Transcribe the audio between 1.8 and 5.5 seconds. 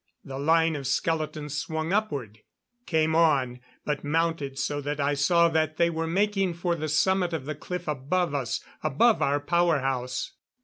upward. Came on, but mounted so that I saw